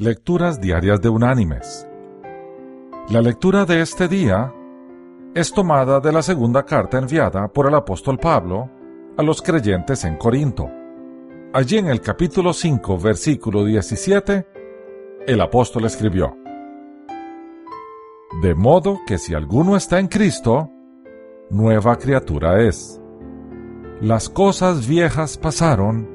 Lecturas 0.00 0.60
Diarias 0.60 1.00
de 1.00 1.08
Unánimes. 1.08 1.88
La 3.08 3.20
lectura 3.20 3.64
de 3.64 3.80
este 3.80 4.06
día 4.06 4.54
es 5.34 5.52
tomada 5.52 5.98
de 5.98 6.12
la 6.12 6.22
segunda 6.22 6.64
carta 6.64 6.98
enviada 6.98 7.48
por 7.48 7.66
el 7.66 7.74
apóstol 7.74 8.16
Pablo 8.16 8.70
a 9.16 9.24
los 9.24 9.42
creyentes 9.42 10.04
en 10.04 10.16
Corinto. 10.16 10.70
Allí 11.52 11.78
en 11.78 11.88
el 11.88 12.00
capítulo 12.00 12.52
5, 12.52 12.96
versículo 12.96 13.64
17, 13.64 14.46
el 15.26 15.40
apóstol 15.40 15.86
escribió, 15.86 16.36
De 18.40 18.54
modo 18.54 19.00
que 19.04 19.18
si 19.18 19.34
alguno 19.34 19.74
está 19.74 19.98
en 19.98 20.06
Cristo, 20.06 20.70
nueva 21.50 21.96
criatura 21.96 22.62
es. 22.62 23.02
Las 24.00 24.28
cosas 24.28 24.86
viejas 24.86 25.36
pasaron, 25.36 26.08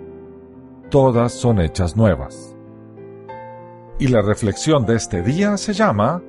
todas 0.90 1.34
son 1.34 1.60
hechas 1.60 1.98
nuevas. 1.98 2.53
Y 4.00 4.08
la 4.08 4.22
reflexión 4.22 4.86
de 4.86 4.96
este 4.96 5.22
día 5.22 5.58
se 5.58 5.74
llama 5.74 6.22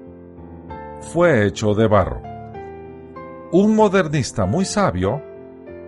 Fue 1.12 1.46
hecho 1.46 1.74
de 1.74 1.88
barro. 1.88 2.20
Un 3.52 3.74
modernista 3.74 4.46
muy 4.46 4.64
sabio 4.64 5.22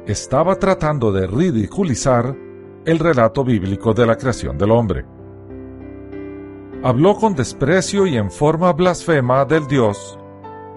estaba 0.07 0.57
tratando 0.57 1.13
de 1.13 1.27
ridiculizar 1.27 2.35
el 2.85 2.99
relato 2.99 3.45
bíblico 3.45 3.93
de 3.93 4.07
la 4.07 4.17
creación 4.17 4.57
del 4.57 4.71
hombre. 4.71 5.05
Habló 6.83 7.17
con 7.17 7.35
desprecio 7.35 8.07
y 8.07 8.17
en 8.17 8.31
forma 8.31 8.73
blasfema 8.73 9.45
del 9.45 9.67
Dios 9.67 10.19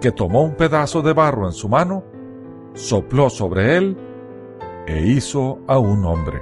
que 0.01 0.11
tomó 0.11 0.43
un 0.43 0.55
pedazo 0.55 1.01
de 1.01 1.13
barro 1.13 1.45
en 1.45 1.53
su 1.53 1.69
mano, 1.69 2.03
sopló 2.73 3.29
sobre 3.29 3.77
él 3.77 3.97
e 4.87 4.99
hizo 5.05 5.59
a 5.67 5.77
un 5.77 6.03
hombre. 6.05 6.41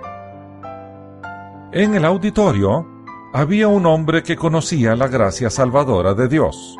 En 1.73 1.95
el 1.95 2.05
auditorio, 2.05 2.96
había 3.37 3.67
un 3.67 3.85
hombre 3.85 4.23
que 4.23 4.35
conocía 4.35 4.95
la 4.95 5.07
gracia 5.07 5.51
salvadora 5.51 6.15
de 6.15 6.27
Dios. 6.27 6.75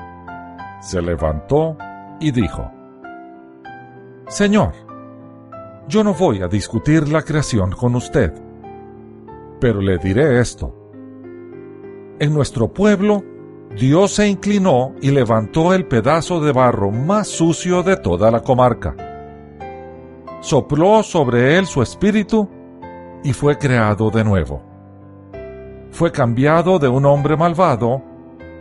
Se 0.82 1.00
levantó 1.04 1.78
y 2.20 2.32
dijo, 2.32 2.72
Señor, 4.28 4.74
yo 5.88 6.04
no 6.04 6.16
voy 6.16 6.42
a 6.42 6.48
discutir 6.48 7.10
la 7.10 7.22
creación 7.22 7.74
con 7.74 7.94
usted, 7.94 8.34
pero 9.62 9.82
le 9.82 10.00
diré 10.00 10.40
esto. 10.40 10.74
En 12.18 12.34
nuestro 12.34 12.74
pueblo, 12.74 13.24
Dios 13.76 14.14
se 14.14 14.28
inclinó 14.28 14.96
y 15.00 15.12
levantó 15.12 15.76
el 15.76 15.86
pedazo 15.86 16.40
de 16.40 16.54
barro 16.54 16.90
más 16.90 17.28
sucio 17.28 17.84
de 17.84 17.98
toda 17.98 18.32
la 18.32 18.42
comarca. 18.42 18.96
Sopló 20.40 21.04
sobre 21.04 21.56
él 21.60 21.68
su 21.68 21.84
espíritu 21.84 22.50
y 23.24 23.32
fue 23.34 23.60
creado 23.60 24.10
de 24.10 24.24
nuevo 24.24 24.67
fue 25.98 26.12
cambiado 26.12 26.78
de 26.78 26.88
un 26.88 27.08
hombre 27.08 27.36
malvado 27.36 28.04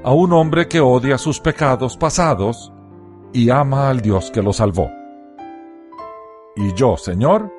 a 0.03 0.11
un 0.11 0.33
hombre 0.33 0.69
que 0.69 0.81
odia 0.81 1.19
sus 1.19 1.39
pecados 1.39 1.95
pasados 1.95 2.73
y 3.31 3.51
ama 3.51 3.91
al 3.91 4.01
Dios 4.01 4.31
que 4.31 4.41
lo 4.41 4.55
salvó. 4.55 4.89
Y 6.57 6.73
yo, 6.73 6.97
Señor, 6.97 7.53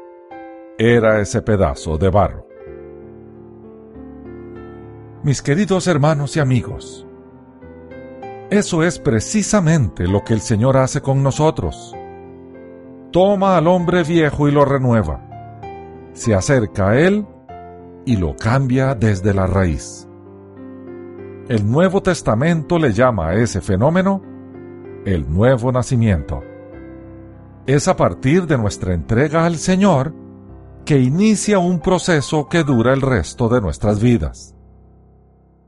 era 0.79 1.21
ese 1.21 1.43
pedazo 1.43 1.95
de 1.99 2.09
barro. 2.09 2.47
Mis 5.21 5.43
queridos 5.43 5.85
hermanos 5.85 6.35
y 6.37 6.39
amigos, 6.39 7.05
eso 8.49 8.81
es 8.81 8.97
precisamente 8.97 10.07
lo 10.07 10.23
que 10.23 10.33
el 10.33 10.41
Señor 10.41 10.77
hace 10.77 11.01
con 11.01 11.21
nosotros. 11.21 11.95
Toma 13.11 13.57
al 13.57 13.67
hombre 13.67 14.01
viejo 14.01 14.47
y 14.47 14.51
lo 14.51 14.65
renueva. 14.65 15.21
Se 16.13 16.33
acerca 16.33 16.89
a 16.89 16.99
él 16.99 17.27
y 18.07 18.15
lo 18.15 18.37
cambia 18.37 18.95
desde 18.95 19.33
la 19.33 19.47
raíz. 19.47 20.07
El 21.49 21.69
Nuevo 21.69 22.01
Testamento 22.01 22.79
le 22.79 22.93
llama 22.93 23.27
a 23.27 23.33
ese 23.35 23.59
fenómeno 23.59 24.21
el 25.05 25.29
nuevo 25.29 25.73
nacimiento. 25.73 26.41
Es 27.65 27.89
a 27.89 27.97
partir 27.97 28.47
de 28.47 28.57
nuestra 28.57 28.93
entrega 28.93 29.45
al 29.45 29.57
Señor 29.57 30.13
que 30.85 30.99
inicia 30.99 31.59
un 31.59 31.81
proceso 31.81 32.47
que 32.47 32.63
dura 32.63 32.93
el 32.93 33.01
resto 33.01 33.49
de 33.49 33.59
nuestras 33.59 34.01
vidas, 34.01 34.55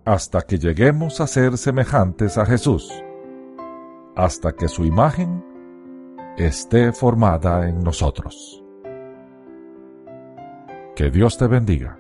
hasta 0.06 0.42
que 0.44 0.58
lleguemos 0.60 1.20
a 1.20 1.28
ser 1.28 1.58
semejantes 1.58 2.38
a 2.38 2.46
Jesús, 2.46 2.90
hasta 4.16 4.54
que 4.54 4.70
su 4.70 4.86
imagen 4.86 5.44
esté 6.38 6.94
formada 6.94 7.68
en 7.68 7.84
nosotros. 7.84 8.64
Que 10.96 11.12
Dios 11.12 11.38
te 11.38 11.48
bendiga. 11.48 12.00